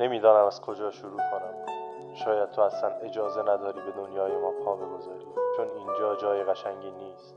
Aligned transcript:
نمی‌دانم 0.00 0.46
از 0.46 0.60
کجا 0.60 0.90
شروع 0.90 1.20
کنم. 1.30 1.54
شاید 2.14 2.50
تو 2.50 2.62
اصلا 2.62 2.90
اجازه 2.90 3.42
نداری 3.42 3.80
به 3.80 3.90
دنیای 3.90 4.36
ما 4.36 4.50
پا 4.50 4.76
بگذاری 4.76 5.26
چون 5.56 5.68
اینجا 5.68 6.16
جای 6.16 6.44
قشنگی 6.44 6.90
نیست. 6.90 7.36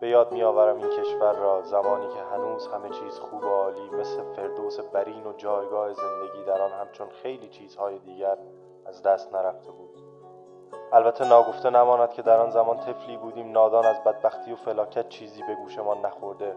به 0.00 0.08
یاد 0.08 0.32
میآورم 0.32 0.76
این 0.76 0.90
کشور 0.90 1.32
را 1.32 1.62
زمانی 1.62 2.08
که 2.08 2.20
هنوز 2.32 2.66
همه 2.66 2.88
چیز 2.88 3.18
خوب 3.18 3.44
و 3.44 3.48
عالی 3.48 3.90
مثل 3.90 4.22
فردوس 4.22 4.80
برین 4.80 5.26
و 5.26 5.32
جایگاه 5.32 5.92
زندگی 5.92 6.44
در 6.46 6.62
آن 6.62 6.70
همچون 6.70 7.08
خیلی 7.08 7.48
چیزهای 7.48 7.98
دیگر 7.98 8.36
از 8.86 9.02
دست 9.02 9.34
نرفته 9.34 9.70
بود. 9.70 9.98
البته 10.92 11.28
ناگفته 11.28 11.70
نماند 11.70 12.10
که 12.12 12.22
در 12.22 12.40
آن 12.40 12.50
زمان 12.50 12.76
طفلی 12.80 13.16
بودیم 13.16 13.52
نادان 13.52 13.86
از 13.86 14.04
بدبختی 14.04 14.52
و 14.52 14.56
فلاکت 14.56 15.08
چیزی 15.08 15.42
به 15.42 15.54
گوشمان 15.54 15.98
نخورده. 15.98 16.54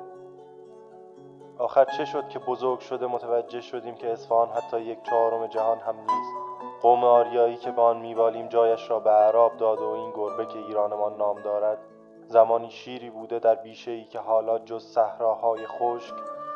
آخر 1.60 1.86
چه 1.86 2.05
شد 2.05 2.30
که 2.30 2.40
بزرگ 2.40 2.80
شده 2.80 3.08
متوجه 3.08 3.62
شدیم 3.62 3.95
که 3.95 4.12
اصفهان 4.12 4.50
حتی 4.50 4.81
یک 4.81 5.04
چهارم 5.04 5.48
جهان 5.48 5.77
هم 5.77 5.95
نیست؟ 5.95 6.34
قوم 6.81 7.04
آریایی 7.04 7.55
که 7.55 7.72
به 7.72 7.81
آن 7.81 7.98
میبالیم 7.98 8.48
جایش 8.48 8.90
را 8.90 9.00
به 9.00 9.09
عرب 9.09 9.58
داد 9.58 9.80
و 9.80 9.90
این 9.90 10.12
گربه 10.12 10.45
که 10.45 10.59
ایرانمان 10.59 11.17
نام 11.17 11.41
دارد 11.41 11.78
زمانی 12.26 12.72
شیری 12.72 13.09
بوده 13.09 13.40
در 13.40 13.55
بیشه 13.55 13.91
ای 13.91 14.04
که 14.04 14.20
حالا 14.20 14.59
جز 14.59 14.84
صحراهای 14.84 15.67
خشک 15.67 16.14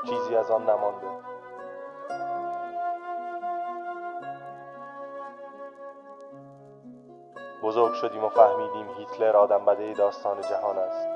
چیزی 0.09 0.35
از 0.35 0.51
آن 0.51 0.69
نمانده. 0.69 1.07
بزرگ 7.63 7.93
شدیم 7.93 8.23
و 8.23 8.29
فهمیدیم 8.29 8.87
هیتلر 8.97 9.37
آدم 9.37 9.65
بده 9.65 9.93
داستان 9.93 10.41
جهان 10.41 10.77
است. 10.77 11.07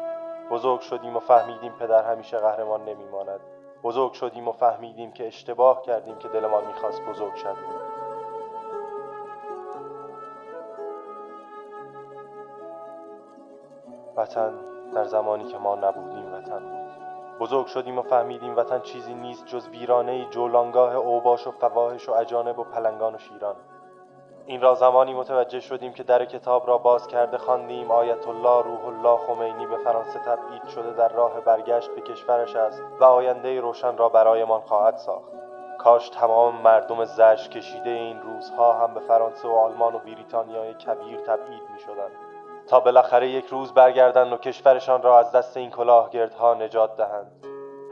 بزرگ 0.52 0.80
شدیم 0.80 1.16
و 1.16 1.20
فهمیدیم 1.20 1.72
پدر 1.72 2.12
همیشه 2.12 2.38
قهرمان 2.38 2.86
نمیماند. 2.86 3.40
بزرگ 3.84 4.14
شدیم 4.14 4.48
و 4.48 4.52
فهمیدیم 4.52 5.12
که 5.12 5.28
اشتباه 5.28 5.82
کردیم 5.82 6.16
که 6.16 6.28
دلمان 6.28 6.68
می‌خواست 6.68 7.02
بزرگ 7.02 7.36
شویم. 7.36 7.96
وطن 14.16 14.54
در 14.94 15.06
زمانی 15.06 15.44
که 15.44 15.58
ما 15.58 15.76
نبودیم 15.76 16.34
وطن 16.34 16.60
بود. 16.60 17.06
بزرگ 17.40 17.66
شدیم 17.66 18.00
و 18.00 18.02
فهمیدیم 18.02 18.56
وطن 18.56 18.80
چیزی 18.80 19.14
نیست 19.14 19.46
جز 19.46 19.68
ویرانه 19.68 20.26
جولانگاه 20.26 20.96
اوباش 20.96 21.48
و 21.48 21.52
فواهش 21.52 22.10
و 22.10 22.12
اجانب 22.12 22.60
و 22.60 22.64
پلنگان 22.64 23.16
و 23.16 23.18
شیران. 23.18 23.56
این 24.48 24.62
را 24.62 24.76
زمانی 24.76 25.14
متوجه 25.14 25.60
شدیم 25.60 25.94
که 25.94 26.04
در 26.04 26.26
کتاب 26.26 26.68
را 26.68 26.78
باز 26.78 27.08
کرده 27.08 27.38
خواندیم. 27.38 27.92
آیت 27.92 28.28
الله 28.28 28.64
روح 28.64 28.86
الله 28.86 29.18
خمینی 29.18 29.66
به 29.66 29.78
فرانسه 29.78 30.20
تبعید 30.20 30.68
شده 30.68 30.94
در 30.94 31.08
راه 31.08 31.42
برگشت 31.42 31.90
به 31.96 32.02
کشورش 32.02 32.56
است 32.56 32.84
و 33.00 33.04
آینده 33.04 33.62
روشن 33.62 33.98
را 33.98 34.10
برایمان 34.10 34.62
خواهد 34.62 34.98
ساخت. 34.98 35.32
کاش 35.80 36.10
تمام 36.10 36.56
مردم 36.56 37.06
زش 37.06 37.50
کشیده 37.50 37.90
این 37.90 38.22
روزها 38.22 38.74
هم 38.74 38.94
به 38.94 39.00
فرانسه 39.00 39.48
و 39.48 39.52
آلمان 39.52 39.96
و 39.96 40.00
بریتانیای 40.00 40.74
کبیر 40.74 41.20
تبعید 41.20 41.64
می 41.74 41.80
شدند 41.80 42.12
تا 42.68 42.80
بالاخره 42.80 43.30
یک 43.30 43.46
روز 43.46 43.74
برگردند 43.74 44.34
و 44.34 44.38
کشورشان 44.38 45.02
را 45.02 45.20
از 45.20 45.32
دست 45.32 45.58
این 45.58 45.70
کلاهگردها 45.70 46.54
نجات 46.54 46.98
دهند. 46.98 47.46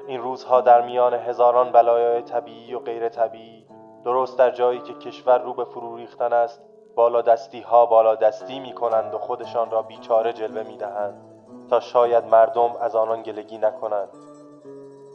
این 0.08 0.22
روزها 0.22 0.62
در 0.62 0.82
میان 0.82 1.14
هزاران 1.14 1.72
بلایای 1.72 2.22
طبیعی 2.22 2.74
و 2.74 2.80
غیر 2.80 3.10
طبیعی 3.10 3.63
درست 4.06 4.38
در 4.38 4.52
جایی 4.52 4.80
که 4.80 4.94
کشور 4.94 5.38
رو 5.38 5.54
به 5.54 5.66
فرو 5.66 5.96
ریختن 5.96 6.34
است 6.34 6.62
بالا 6.96 7.22
دستی 7.22 7.62
ها 7.62 7.86
بالا 7.86 8.16
دستی 8.16 8.60
می 8.60 8.74
کنند 8.74 9.14
و 9.14 9.18
خودشان 9.18 9.72
را 9.72 9.82
بیچاره 9.82 10.34
جلوه 10.34 10.64
می 10.64 10.78
دهند 10.78 11.34
تا 11.70 11.80
شاید 11.80 12.26
مردم 12.26 12.76
از 12.82 12.96
آنان 12.96 13.22
گلگی 13.22 13.58
نکنند. 13.58 14.10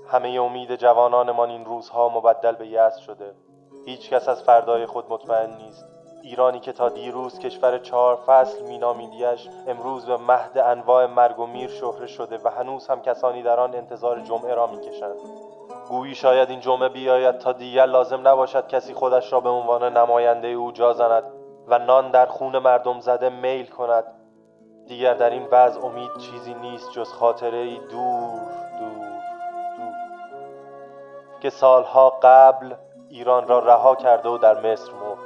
همه 0.08 0.28
امید 0.28 0.76
جوانانمان 0.76 1.50
این 1.50 1.64
روزها 1.64 2.08
مبدل 2.08 2.54
به 2.54 2.66
یأس 2.66 2.96
شده. 2.96 3.34
هیچ 3.86 4.10
کس 4.10 4.28
از 4.28 4.42
فردای 4.42 4.86
خود 4.86 5.04
مطمئن 5.12 5.56
نیست. 5.56 5.86
ایرانی 6.22 6.60
که 6.60 6.72
تا 6.72 6.88
دیروز 6.88 7.38
کشور 7.38 7.78
چهار 7.78 8.16
فصل 8.16 8.62
مینامیدیش 8.62 9.48
امروز 9.66 10.06
به 10.06 10.16
مهد 10.16 10.58
انواع 10.58 11.06
مرگ 11.06 11.38
و 11.38 11.46
میر 11.46 11.70
شهره 11.70 12.06
شده 12.06 12.38
و 12.44 12.48
هنوز 12.48 12.88
هم 12.88 13.02
کسانی 13.02 13.42
در 13.42 13.60
آن 13.60 13.74
انتظار 13.74 14.20
جمعه 14.20 14.54
را 14.54 14.66
می‌کشند. 14.66 15.16
گویی 15.88 16.14
شاید 16.14 16.50
این 16.50 16.60
جمعه 16.60 16.88
بیاید 16.88 17.38
تا 17.38 17.52
دیگر 17.52 17.86
لازم 17.86 18.28
نباشد 18.28 18.66
کسی 18.66 18.94
خودش 18.94 19.32
را 19.32 19.40
به 19.40 19.48
عنوان 19.48 19.96
نماینده 19.96 20.48
او 20.48 20.72
جا 20.72 20.92
زند 20.92 21.22
و 21.68 21.78
نان 21.78 22.10
در 22.10 22.26
خون 22.26 22.58
مردم 22.58 23.00
زده 23.00 23.28
میل 23.28 23.66
کند. 23.66 24.04
دیگر 24.86 25.14
در 25.14 25.30
این 25.30 25.48
وضع 25.50 25.84
امید 25.84 26.10
چیزی 26.18 26.54
نیست 26.54 26.92
جز 26.92 27.12
خاطره 27.12 27.58
ای 27.58 27.76
دور 27.76 28.40
دور 28.78 29.08
دور. 29.78 29.98
که 31.40 31.50
سالها 31.50 32.18
قبل 32.22 32.74
ایران 33.08 33.48
را 33.48 33.58
رها 33.58 33.94
کرده 33.94 34.28
و 34.28 34.38
در 34.38 34.72
مصر 34.72 34.92
مرد. 34.92 35.18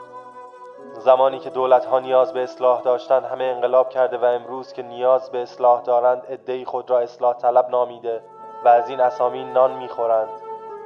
زمانی 0.92 1.38
که 1.38 1.50
دولت 1.50 1.84
ها 1.84 2.00
نیاز 2.00 2.32
به 2.32 2.42
اصلاح 2.42 2.82
داشتند 2.82 3.24
همه 3.24 3.44
انقلاب 3.44 3.88
کرده 3.88 4.18
و 4.18 4.24
امروز 4.24 4.72
که 4.72 4.82
نیاز 4.82 5.30
به 5.30 5.42
اصلاح 5.42 5.82
دارند 5.82 6.26
عدهای 6.26 6.64
خود 6.64 6.90
را 6.90 7.00
اصلاح 7.00 7.36
طلب 7.36 7.70
نامیده 7.70 8.22
و 8.64 8.68
از 8.68 8.88
این 8.88 9.00
اسامی 9.00 9.44
نان 9.44 9.72
می‌خورند. 9.72 10.41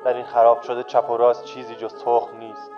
در 0.07 0.15
این 0.15 0.25
خراب 0.25 0.63
شده 0.63 0.83
چپ 0.83 1.11
و 1.11 1.17
راست 1.17 1.45
چیزی 1.45 1.77
جز 1.77 2.05
تخم 2.05 2.37
نیست. 2.39 2.71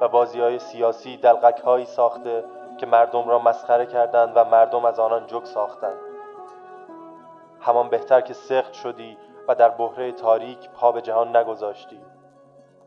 و 0.00 0.08
بازی 0.08 0.40
های 0.40 0.58
سیاسی 0.58 1.16
دلغک 1.16 1.60
هایی 1.60 1.84
ساخته 1.84 2.44
که 2.78 2.86
مردم 2.86 3.28
را 3.28 3.38
مسخره 3.38 3.86
کردند 3.86 4.32
و 4.34 4.44
مردم 4.44 4.84
از 4.84 4.98
آنان 4.98 5.26
جگ 5.26 5.44
ساختند. 5.44 5.98
همان 7.60 7.88
بهتر 7.88 8.20
که 8.20 8.34
سخت 8.34 8.72
شدی 8.72 9.18
و 9.48 9.54
در 9.54 9.68
بحره 9.68 10.12
تاریک 10.12 10.70
پا 10.70 10.92
به 10.92 11.02
جهان 11.02 11.36
نگذاشتی. 11.36 12.00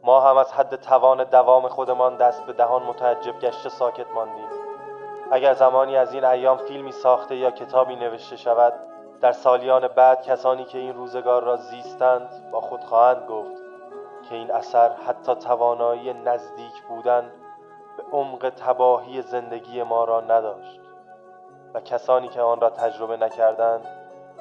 ما 0.04 0.22
هم 0.22 0.38
از 0.38 0.54
حد 0.54 0.76
توان 0.76 1.24
دوام 1.24 1.68
خودمان 1.68 2.16
دست 2.16 2.46
به 2.46 2.54
دهان 2.54 2.84
متعجب 2.84 3.40
گشته 3.40 3.70
ساکت 3.70 4.12
ماندیم. 4.16 4.50
اگر 5.32 5.54
زمانی 5.54 5.98
از 5.98 6.14
این 6.14 6.26
ایام 6.26 6.58
فیلمی 6.58 6.92
ساخته 6.92 7.36
یا 7.36 7.52
کتابی 7.52 7.96
نوشته 7.96 8.36
شود 8.36 8.74
در 9.22 9.32
سالیان 9.32 9.88
بعد 9.88 10.22
کسانی 10.22 10.66
که 10.66 10.78
این 10.78 10.94
روزگار 10.94 11.44
را 11.44 11.56
زیستند 11.56 12.50
با 12.52 12.62
خود 12.62 12.84
خواهند 12.84 13.26
گفت 13.28 13.57
که 14.30 14.36
این 14.36 14.52
اثر 14.52 14.90
حتی 14.90 15.36
توانایی 15.36 16.14
نزدیک 16.14 16.84
بودن 16.90 17.32
به 17.98 18.04
عمق 18.12 18.50
تباهی 18.50 19.22
زندگی 19.22 19.84
ما 19.84 20.04
را 20.04 20.22
نداشت 20.22 20.82
و 21.74 21.82
کسانی 21.82 22.28
که 22.28 22.42
آن 22.42 22.62
را 22.62 22.70
تجربه 22.70 23.18
نکردند 23.18 23.86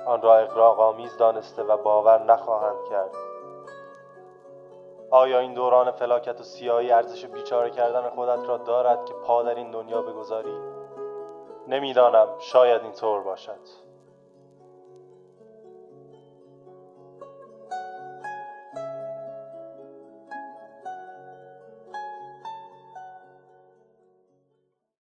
آن 0.06 0.22
را 0.22 0.36
اقراق‌آمیز 0.36 1.16
دانسته 1.16 1.62
و 1.62 1.76
باور 1.76 2.22
نخواهند 2.22 2.84
کرد 2.90 3.10
آیا 5.10 5.38
این 5.38 5.54
دوران 5.54 5.90
فلاکت 5.90 6.40
و 6.40 6.42
سیاهی 6.42 6.92
ارزش 6.92 7.26
بیچاره 7.26 7.70
کردن 7.70 8.10
خودت 8.10 8.48
را 8.48 8.56
دارد 8.56 9.04
که 9.04 9.14
پا 9.14 9.42
در 9.42 9.54
این 9.54 9.70
دنیا 9.70 10.02
بگذاری؟ 10.02 10.56
نمی‌دانم 11.68 12.28
شاید 12.38 12.82
این 12.82 12.92
طور 12.92 13.22
باشد 13.22 13.85